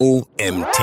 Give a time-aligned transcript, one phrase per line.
[0.00, 0.78] OMT.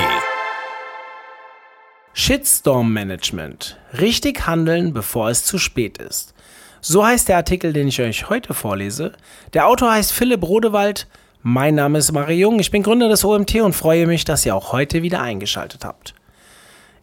[2.12, 3.78] Shitstorm Management.
[3.98, 6.34] Richtig handeln, bevor es zu spät ist.
[6.82, 9.12] So heißt der Artikel, den ich euch heute vorlese.
[9.54, 11.06] Der Autor heißt Philipp Rodewald.
[11.40, 12.60] Mein Name ist Mario Jung.
[12.60, 16.14] Ich bin Gründer des OMT und freue mich, dass ihr auch heute wieder eingeschaltet habt.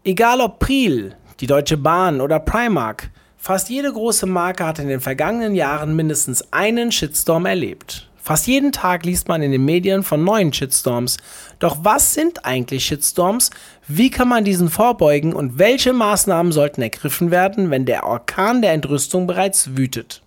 [0.04, 5.02] Egal ob Priel, die Deutsche Bahn oder Primark, fast jede große Marke hat in den
[5.02, 8.08] vergangenen Jahren mindestens einen Shitstorm erlebt.
[8.24, 11.18] Fast jeden Tag liest man in den Medien von neuen Shitstorms.
[11.60, 13.50] Doch was sind eigentlich Shitstorms?
[13.86, 18.72] Wie kann man diesen vorbeugen und welche Maßnahmen sollten ergriffen werden, wenn der Orkan der
[18.72, 20.22] Entrüstung bereits wütet?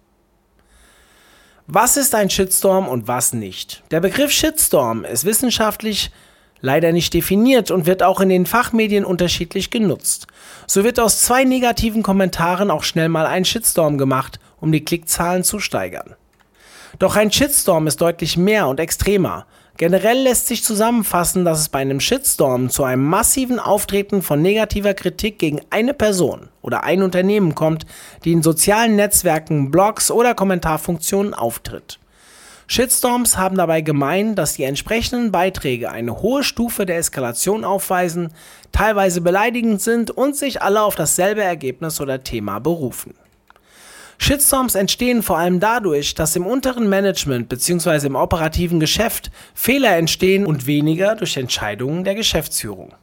[1.66, 3.82] Was ist ein Shitstorm und was nicht?
[3.90, 6.10] Der Begriff Shitstorm ist wissenschaftlich
[6.60, 10.26] leider nicht definiert und wird auch in den Fachmedien unterschiedlich genutzt.
[10.66, 15.44] So wird aus zwei negativen Kommentaren auch schnell mal ein Shitstorm gemacht, um die Klickzahlen
[15.44, 16.14] zu steigern.
[16.98, 19.46] Doch ein Shitstorm ist deutlich mehr und extremer.
[19.76, 24.94] Generell lässt sich zusammenfassen, dass es bei einem Shitstorm zu einem massiven Auftreten von negativer
[24.94, 27.84] Kritik gegen eine Person oder ein Unternehmen kommt,
[28.24, 31.98] die in sozialen Netzwerken, Blogs oder Kommentarfunktionen auftritt.
[32.68, 38.32] Shitstorms haben dabei gemein, dass die entsprechenden Beiträge eine hohe Stufe der Eskalation aufweisen,
[38.72, 43.14] teilweise beleidigend sind und sich alle auf dasselbe Ergebnis oder Thema berufen.
[44.18, 48.06] Shitstorms entstehen vor allem dadurch, dass im unteren Management bzw.
[48.06, 52.94] im operativen Geschäft Fehler entstehen und weniger durch Entscheidungen der Geschäftsführung.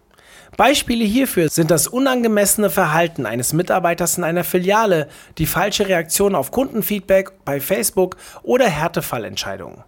[0.58, 5.08] Beispiele hierfür sind das unangemessene Verhalten eines Mitarbeiters in einer Filiale,
[5.40, 9.84] die falsche Reaktion auf Kundenfeedback bei Facebook oder Härtefallentscheidungen.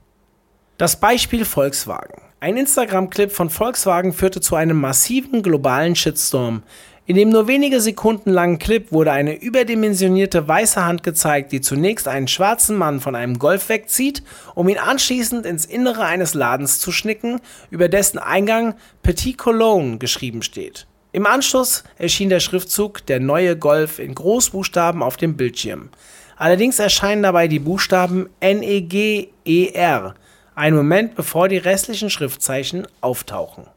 [0.77, 2.21] Das Beispiel Volkswagen.
[2.39, 6.63] Ein Instagram-Clip von Volkswagen führte zu einem massiven globalen Shitstorm.
[7.07, 12.07] In dem nur wenige Sekunden langen Clip wurde eine überdimensionierte weiße Hand gezeigt, die zunächst
[12.07, 14.23] einen schwarzen Mann von einem Golf wegzieht,
[14.55, 20.41] um ihn anschließend ins Innere eines Ladens zu schnicken, über dessen Eingang Petit Cologne geschrieben
[20.41, 20.87] steht.
[21.11, 25.89] Im Anschluss erschien der Schriftzug Der neue Golf in Großbuchstaben auf dem Bildschirm.
[26.37, 30.15] Allerdings erscheinen dabei die Buchstaben N-E-G-E-R,
[30.55, 33.67] einen Moment bevor die restlichen Schriftzeichen auftauchen.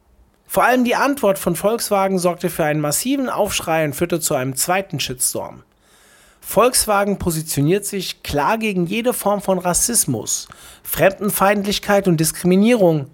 [0.51, 4.57] Vor allem die Antwort von Volkswagen sorgte für einen massiven Aufschrei und führte zu einem
[4.57, 5.63] zweiten Shitstorm.
[6.41, 10.49] Volkswagen positioniert sich klar gegen jede Form von Rassismus,
[10.83, 13.11] Fremdenfeindlichkeit und Diskriminierung.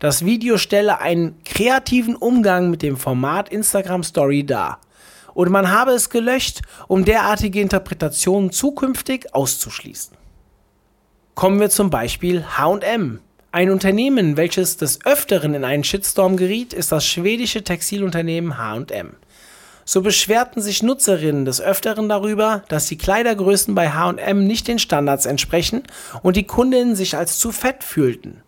[0.00, 4.78] Das Video stelle einen kreativen Umgang mit dem Format Instagram Story dar.
[5.32, 10.14] Und man habe es gelöscht, um derartige Interpretationen zukünftig auszuschließen.
[11.34, 13.20] Kommen wir zum Beispiel HM.
[13.56, 19.16] Ein Unternehmen, welches des Öfteren in einen Shitstorm geriet, ist das schwedische Textilunternehmen H&M.
[19.86, 25.24] So beschwerten sich Nutzerinnen des Öfteren darüber, dass die Kleidergrößen bei H&M nicht den Standards
[25.24, 25.84] entsprechen
[26.22, 28.42] und die Kundinnen sich als zu fett fühlten.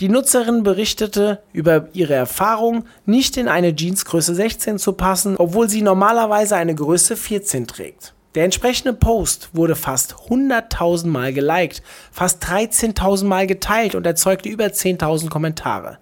[0.00, 5.82] Die Nutzerin berichtete über ihre Erfahrung, nicht in eine Jeansgröße 16 zu passen, obwohl sie
[5.82, 8.14] normalerweise eine Größe 14 trägt.
[8.36, 11.82] Der entsprechende Post wurde fast 100.000 Mal geliked,
[12.12, 15.98] fast 13.000 Mal geteilt und erzeugte über 10.000 Kommentare.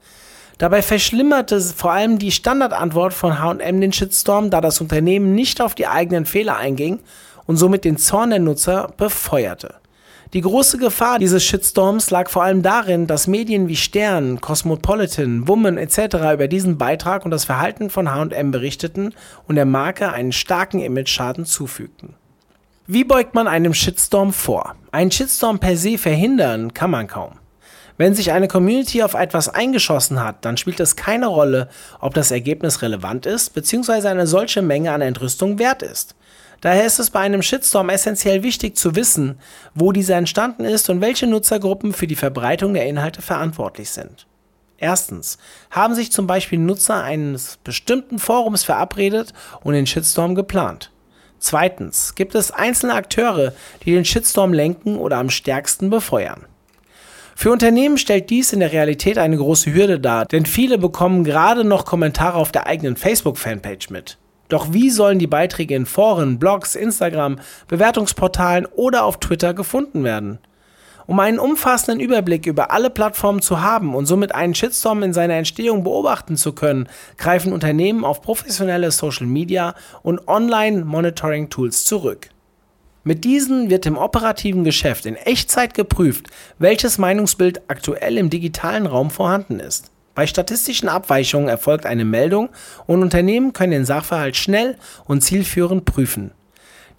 [0.58, 5.74] Dabei verschlimmerte vor allem die Standardantwort von H&M den Shitstorm, da das Unternehmen nicht auf
[5.74, 6.98] die eigenen Fehler einging
[7.46, 9.76] und somit den Zorn der Nutzer befeuerte.
[10.34, 15.78] Die große Gefahr dieses Shitstorms lag vor allem darin, dass Medien wie Stern, Cosmopolitan, Woman
[15.78, 16.16] etc.
[16.34, 19.14] über diesen Beitrag und das Verhalten von H&M berichteten
[19.46, 22.14] und der Marke einen starken Image-Schaden zufügten.
[22.86, 24.74] Wie beugt man einem Shitstorm vor?
[24.92, 27.32] Einen Shitstorm per se verhindern kann man kaum.
[27.96, 32.30] Wenn sich eine Community auf etwas eingeschossen hat, dann spielt es keine Rolle, ob das
[32.30, 34.08] Ergebnis relevant ist bzw.
[34.08, 36.14] eine solche Menge an Entrüstung wert ist.
[36.60, 39.38] Daher ist es bei einem Shitstorm essentiell wichtig zu wissen,
[39.74, 44.26] wo dieser entstanden ist und welche Nutzergruppen für die Verbreitung der Inhalte verantwortlich sind.
[44.76, 45.38] Erstens,
[45.70, 49.32] haben sich zum Beispiel Nutzer eines bestimmten Forums verabredet
[49.62, 50.92] und den Shitstorm geplant.
[51.40, 53.52] Zweitens, gibt es einzelne Akteure,
[53.84, 56.46] die den Shitstorm lenken oder am stärksten befeuern.
[57.36, 61.62] Für Unternehmen stellt dies in der Realität eine große Hürde dar, denn viele bekommen gerade
[61.62, 64.18] noch Kommentare auf der eigenen Facebook-Fanpage mit.
[64.48, 70.38] Doch wie sollen die Beiträge in Foren, Blogs, Instagram, Bewertungsportalen oder auf Twitter gefunden werden?
[71.06, 75.34] Um einen umfassenden Überblick über alle Plattformen zu haben und somit einen Shitstorm in seiner
[75.34, 76.86] Entstehung beobachten zu können,
[77.16, 82.28] greifen Unternehmen auf professionelle Social Media und Online Monitoring Tools zurück.
[83.04, 86.26] Mit diesen wird im operativen Geschäft in Echtzeit geprüft,
[86.58, 89.90] welches Meinungsbild aktuell im digitalen Raum vorhanden ist.
[90.18, 92.48] Bei statistischen Abweichungen erfolgt eine Meldung
[92.88, 96.32] und Unternehmen können den Sachverhalt schnell und zielführend prüfen.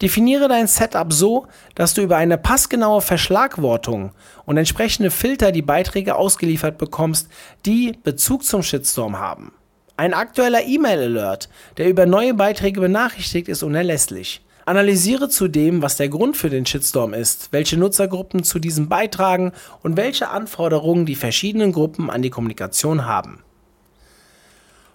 [0.00, 4.12] Definiere dein Setup so, dass du über eine passgenaue Verschlagwortung
[4.46, 7.28] und entsprechende Filter die Beiträge ausgeliefert bekommst,
[7.66, 9.52] die Bezug zum Shitstorm haben.
[9.98, 14.40] Ein aktueller E-Mail-Alert, der über neue Beiträge benachrichtigt, ist unerlässlich.
[14.70, 19.50] Analysiere zudem, was der Grund für den Shitstorm ist, welche Nutzergruppen zu diesem beitragen
[19.82, 23.42] und welche Anforderungen die verschiedenen Gruppen an die Kommunikation haben.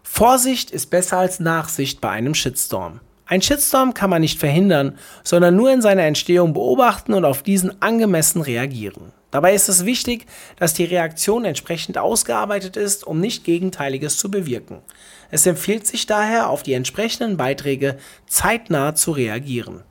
[0.01, 3.01] Vorsicht ist besser als Nachsicht bei einem Shitstorm.
[3.25, 7.81] Ein Shitstorm kann man nicht verhindern, sondern nur in seiner Entstehung beobachten und auf diesen
[7.81, 9.11] angemessen reagieren.
[9.35, 14.77] Dabei ist es wichtig, dass die Reaktion entsprechend ausgearbeitet ist, um nicht Gegenteiliges zu bewirken.
[15.29, 17.97] Es empfiehlt sich daher, auf die entsprechenden Beiträge
[18.27, 19.83] zeitnah zu reagieren.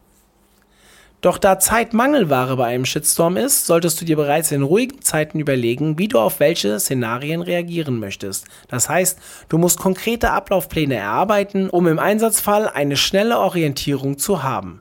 [1.21, 5.39] Doch da Zeit Mangelware bei einem Shitstorm ist, solltest du dir bereits in ruhigen Zeiten
[5.39, 8.47] überlegen, wie du auf welche Szenarien reagieren möchtest.
[8.69, 9.19] Das heißt,
[9.51, 14.81] du musst konkrete Ablaufpläne erarbeiten, um im Einsatzfall eine schnelle Orientierung zu haben.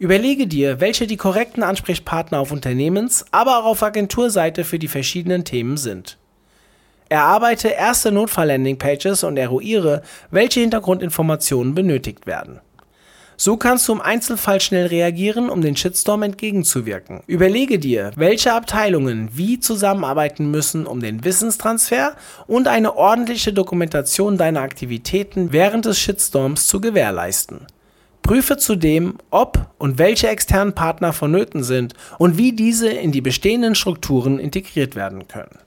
[0.00, 5.44] Überlege dir, welche die korrekten Ansprechpartner auf Unternehmens-, aber auch auf Agenturseite für die verschiedenen
[5.44, 6.16] Themen sind.
[7.10, 10.00] Erarbeite erste Notfall-Landing-Pages und eruiere,
[10.30, 12.60] welche Hintergrundinformationen benötigt werden.
[13.36, 17.20] So kannst du im Einzelfall schnell reagieren, um den Shitstorm entgegenzuwirken.
[17.26, 24.62] Überlege dir, welche Abteilungen wie zusammenarbeiten müssen, um den Wissenstransfer und eine ordentliche Dokumentation deiner
[24.62, 27.66] Aktivitäten während des Shitstorms zu gewährleisten.
[28.22, 33.74] Prüfe zudem, ob und welche externen Partner vonnöten sind und wie diese in die bestehenden
[33.74, 35.58] Strukturen integriert werden können.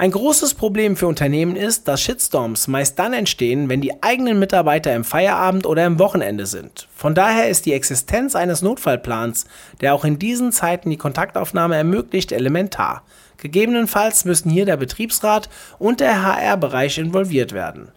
[0.00, 4.94] Ein großes Problem für Unternehmen ist, dass Shitstorms meist dann entstehen, wenn die eigenen Mitarbeiter
[4.94, 6.88] im Feierabend oder im Wochenende sind.
[6.96, 9.44] Von daher ist die Existenz eines Notfallplans,
[9.82, 13.02] der auch in diesen Zeiten die Kontaktaufnahme ermöglicht, elementar.
[13.36, 17.88] Gegebenenfalls müssen hier der Betriebsrat und der HR-Bereich involviert werden.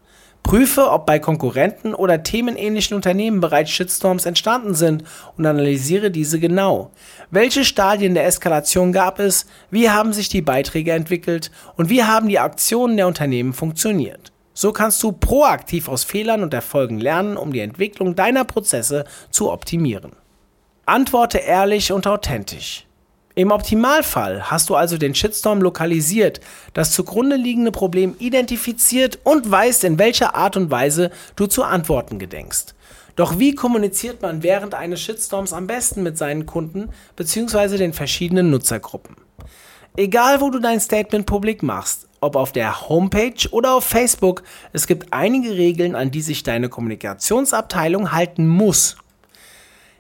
[0.43, 5.03] Prüfe, ob bei Konkurrenten oder themenähnlichen Unternehmen bereits Shitstorms entstanden sind
[5.37, 6.91] und analysiere diese genau.
[7.31, 12.27] Welche Stadien der Eskalation gab es, wie haben sich die Beiträge entwickelt und wie haben
[12.27, 14.31] die Aktionen der Unternehmen funktioniert.
[14.53, 19.51] So kannst du proaktiv aus Fehlern und Erfolgen lernen, um die Entwicklung deiner Prozesse zu
[19.51, 20.11] optimieren.
[20.85, 22.85] Antworte ehrlich und authentisch.
[23.35, 26.39] Im Optimalfall hast du also den Shitstorm lokalisiert,
[26.75, 32.19] das zugrunde liegende Problem identifiziert und weißt, in welcher Art und Weise du zu antworten
[32.19, 32.75] gedenkst.
[33.15, 37.77] Doch wie kommuniziert man während eines Shitstorms am besten mit seinen Kunden bzw.
[37.77, 39.15] den verschiedenen Nutzergruppen?
[39.97, 44.43] Egal, wo du dein Statement publik machst, ob auf der Homepage oder auf Facebook,
[44.73, 48.95] es gibt einige Regeln, an die sich deine Kommunikationsabteilung halten muss.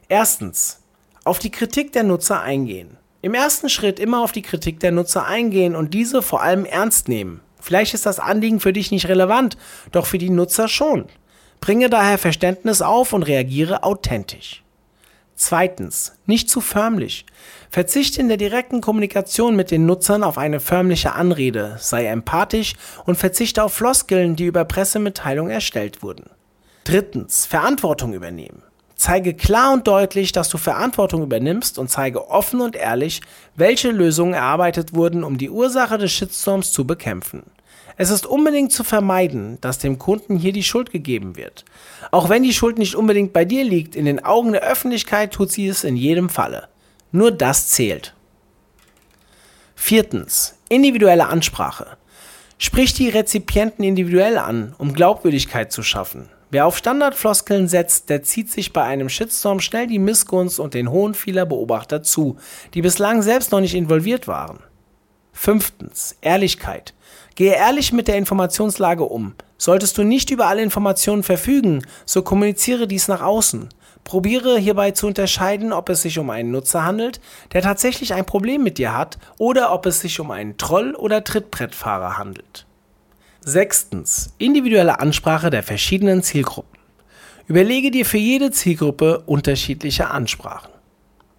[0.07, 0.81] Erstens,
[1.23, 2.97] auf die Kritik der Nutzer eingehen.
[3.23, 7.07] Im ersten Schritt immer auf die Kritik der Nutzer eingehen und diese vor allem ernst
[7.07, 7.39] nehmen.
[7.61, 9.55] Vielleicht ist das Anliegen für dich nicht relevant,
[9.93, 11.05] doch für die Nutzer schon.
[11.61, 14.61] Bringe daher Verständnis auf und reagiere authentisch.
[15.35, 17.25] Zweitens, nicht zu förmlich.
[17.69, 22.73] Verzichte in der direkten Kommunikation mit den Nutzern auf eine förmliche Anrede, sei empathisch
[23.05, 26.29] und verzichte auf Floskeln, die über Pressemitteilungen erstellt wurden.
[26.83, 28.63] Drittens, Verantwortung übernehmen.
[29.03, 33.19] Zeige klar und deutlich, dass du Verantwortung übernimmst und zeige offen und ehrlich,
[33.53, 37.43] welche Lösungen erarbeitet wurden, um die Ursache des Shitstorms zu bekämpfen.
[37.97, 41.65] Es ist unbedingt zu vermeiden, dass dem Kunden hier die Schuld gegeben wird.
[42.11, 45.51] Auch wenn die Schuld nicht unbedingt bei dir liegt, in den Augen der Öffentlichkeit tut
[45.51, 46.69] sie es in jedem Falle.
[47.11, 48.13] Nur das zählt.
[49.75, 50.55] Viertens.
[50.69, 51.97] Individuelle Ansprache.
[52.57, 56.29] Sprich die Rezipienten individuell an, um Glaubwürdigkeit zu schaffen.
[56.53, 60.91] Wer auf Standardfloskeln setzt, der zieht sich bei einem Shitstorm schnell die Missgunst und den
[60.91, 62.37] Hohn vieler Beobachter zu,
[62.75, 64.59] die bislang selbst noch nicht involviert waren.
[65.31, 66.15] Fünftens.
[66.21, 66.93] Ehrlichkeit.
[67.33, 69.33] Gehe ehrlich mit der Informationslage um.
[69.57, 73.69] Solltest du nicht über alle Informationen verfügen, so kommuniziere dies nach außen.
[74.03, 77.19] Probiere hierbei zu unterscheiden, ob es sich um einen Nutzer handelt,
[77.53, 81.23] der tatsächlich ein Problem mit dir hat, oder ob es sich um einen Troll oder
[81.23, 82.67] Trittbrettfahrer handelt.
[83.45, 84.33] Sechstens.
[84.37, 86.79] Individuelle Ansprache der verschiedenen Zielgruppen.
[87.47, 90.71] Überlege dir für jede Zielgruppe unterschiedliche Ansprachen.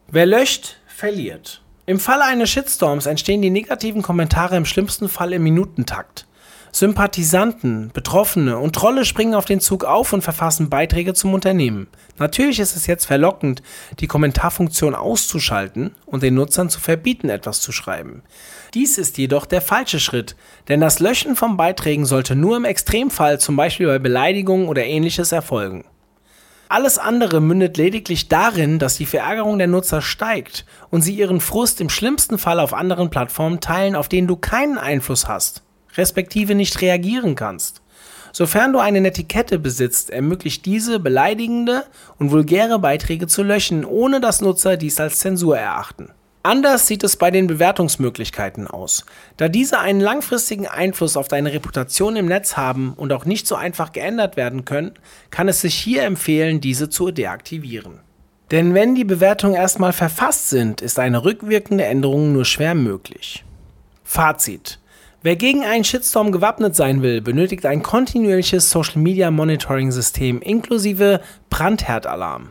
[0.08, 1.62] Wer löscht, verliert.
[1.86, 6.26] Im Falle eines Shitstorms entstehen die negativen Kommentare im schlimmsten Fall im Minutentakt.
[6.74, 11.86] Sympathisanten, Betroffene und Trolle springen auf den Zug auf und verfassen Beiträge zum Unternehmen.
[12.18, 13.62] Natürlich ist es jetzt verlockend,
[14.00, 18.24] die Kommentarfunktion auszuschalten und den Nutzern zu verbieten, etwas zu schreiben.
[18.74, 20.34] Dies ist jedoch der falsche Schritt,
[20.66, 25.30] denn das Löschen von Beiträgen sollte nur im Extremfall, zum Beispiel bei Beleidigungen oder ähnliches,
[25.30, 25.84] erfolgen.
[26.68, 31.80] Alles andere mündet lediglich darin, dass die Verärgerung der Nutzer steigt und sie ihren Frust
[31.80, 35.63] im schlimmsten Fall auf anderen Plattformen teilen, auf denen du keinen Einfluss hast
[35.96, 37.82] respektive nicht reagieren kannst.
[38.32, 41.84] Sofern du eine Netiquette besitzt, ermöglicht diese beleidigende
[42.18, 46.10] und vulgäre Beiträge zu löschen, ohne dass Nutzer dies als Zensur erachten.
[46.42, 49.06] Anders sieht es bei den Bewertungsmöglichkeiten aus.
[49.38, 53.54] Da diese einen langfristigen Einfluss auf deine Reputation im Netz haben und auch nicht so
[53.54, 54.92] einfach geändert werden können,
[55.30, 58.00] kann es sich hier empfehlen, diese zu deaktivieren.
[58.50, 63.42] Denn wenn die Bewertungen erstmal verfasst sind, ist eine rückwirkende Änderung nur schwer möglich.
[64.02, 64.80] Fazit.
[65.24, 71.22] Wer gegen einen Shitstorm gewappnet sein will, benötigt ein kontinuierliches Social Media Monitoring System inklusive
[71.48, 72.50] Brandherdalarm,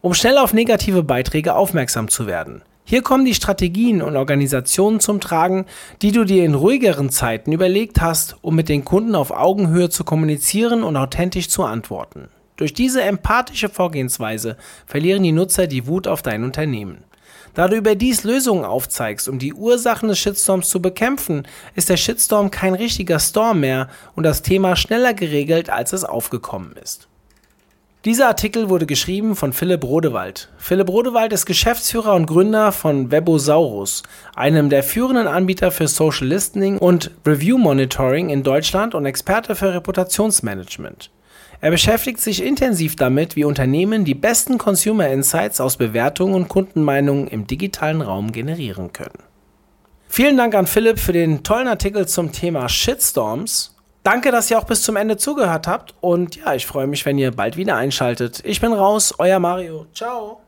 [0.00, 2.62] um schnell auf negative Beiträge aufmerksam zu werden.
[2.84, 5.66] Hier kommen die Strategien und Organisationen zum Tragen,
[6.00, 10.02] die du dir in ruhigeren Zeiten überlegt hast, um mit den Kunden auf Augenhöhe zu
[10.02, 12.30] kommunizieren und authentisch zu antworten.
[12.56, 17.04] Durch diese empathische Vorgehensweise verlieren die Nutzer die Wut auf dein Unternehmen.
[17.54, 21.46] Da du überdies Lösungen aufzeigst, um die Ursachen des Shitstorms zu bekämpfen,
[21.76, 26.74] ist der Shitstorm kein richtiger Storm mehr und das Thema schneller geregelt, als es aufgekommen
[26.82, 27.08] ist.
[28.04, 30.50] Dieser Artikel wurde geschrieben von Philipp Rodewald.
[30.58, 34.02] Philipp Rodewald ist Geschäftsführer und Gründer von Webosaurus,
[34.34, 39.72] einem der führenden Anbieter für Social Listening und Review Monitoring in Deutschland und Experte für
[39.72, 41.10] Reputationsmanagement.
[41.60, 47.28] Er beschäftigt sich intensiv damit, wie Unternehmen die besten Consumer Insights aus Bewertungen und Kundenmeinungen
[47.28, 49.22] im digitalen Raum generieren können.
[50.08, 53.74] Vielen Dank an Philipp für den tollen Artikel zum Thema Shitstorms
[54.04, 57.16] Danke, dass ihr auch bis zum Ende zugehört habt und ja, ich freue mich, wenn
[57.16, 58.42] ihr bald wieder einschaltet.
[58.44, 59.86] Ich bin raus, euer Mario.
[59.94, 60.43] Ciao.